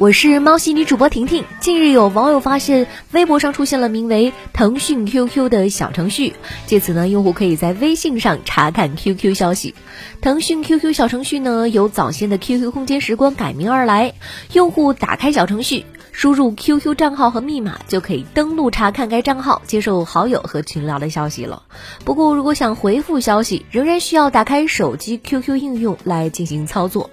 [0.00, 1.44] 我是猫系女主播婷婷。
[1.60, 6.32] 近日有网友发现，微博上出现了名为“腾讯 QQ” 的小程序，
[6.64, 9.74] 借此呢，用户可以在微信上查看 QQ 消息。
[10.22, 14.14] 腾讯 QQ 小程序呢，由早先的 QQ 空间时光改名而来。
[14.54, 21.64] 用户打开小程序，输入 QQ 账号和密码，就可以登录查看该账号接受好友和群聊的消息了。
[22.06, 27.10] 不过，如果想回复消息，仍然需要打开手机 QQ 应用来进行操作。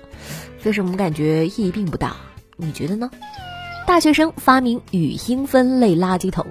[0.64, 2.16] 为什么感觉意义并不大？
[2.58, 3.10] 你觉得呢？
[3.86, 6.46] 大学生发明语音分类垃圾桶。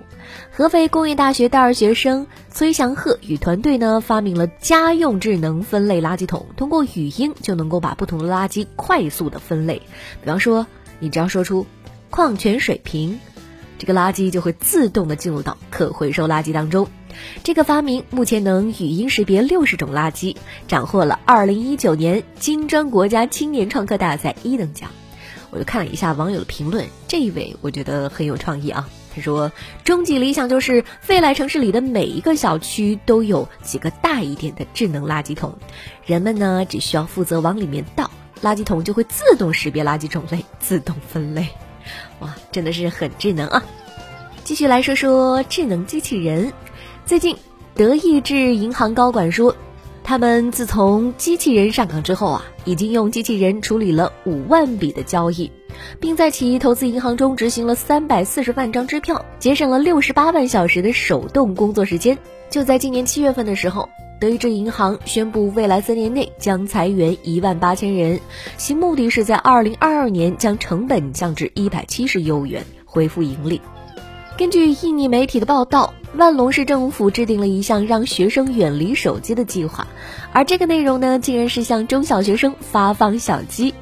[0.51, 9.83] 合肥工业大学大二学生崔祥鹤与团队呢发明了家用智能分类垃圾桶，通过语音就能够把不同的垃圾快速的分类。
[10.23, 10.67] 比方说，
[10.99, 11.67] 你只要说出
[12.09, 13.21] “矿泉水瓶”，
[13.79, 16.89] 这个垃圾就会自动的进入到可回收垃圾当中。
[17.43, 20.37] 这个发明目前能语音识别六十种垃圾，
[20.69, 24.89] 斩获了二零一九年金砖国家青年创客大赛一等奖。
[25.51, 28.89] 我就看了一下网友的评论，这一位我觉得很有创意啊。
[29.15, 29.51] 他说
[29.83, 35.57] ：“终极理想就是未来城市里的每一个小区都有几个大一点的智能垃圾桶，
[36.05, 38.11] 人们呢只需要负责往里面倒，
[38.43, 41.49] 垃圾桶就会自动识别垃圾种类，自动分类。
[42.21, 43.65] 哇，真的是很智能啊！
[44.45, 46.53] 继续来说说智能机器人。
[47.07, 47.39] 最近，
[47.75, 49.57] 德意志银行高管说。”
[50.07, 55.51] 他们自从机器人上岗之后啊，已经用机器人处理了五万笔的交易，
[55.99, 62.17] 并在其投资银行中执行了三百四十万张支票，节省了六十八万小时的手动工作时间。
[62.49, 63.89] 就在今年七月份的时候，
[64.21, 68.21] 德意志银行宣布，未来三年内将裁员一万八千人，
[68.57, 73.61] 其目的是在二零二二年将成本降至一百七十亿欧元，恢复盈利。
[74.39, 79.87] 根据印尼媒体的报道，万隆市政府制定了一项让学生远离手机的计划，
[80.33, 83.75] 而这个内容呢，竟然是向中小学生发放小鸡。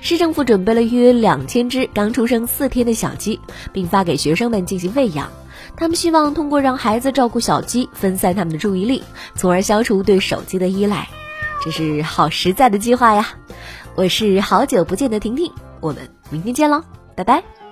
[0.00, 3.40] 市政府准备了约两千只刚出生四天的小鸡，
[3.72, 5.30] 并发给学生们进行喂养。
[5.76, 9.02] 他们希望通过让孩子照顾小鸡，分散他们的注意力，
[9.34, 11.08] 从而消除对手机的依赖。
[11.64, 13.28] 这是好实在的计划呀！
[13.94, 15.50] 我是好久不见的婷婷，
[15.80, 16.82] 我们明天见喽，
[17.16, 17.67] 拜拜。